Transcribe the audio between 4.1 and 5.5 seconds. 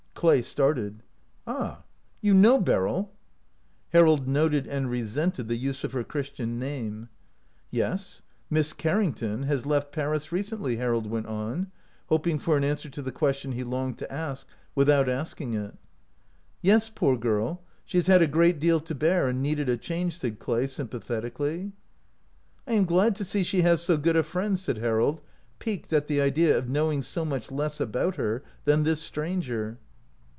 noted and resented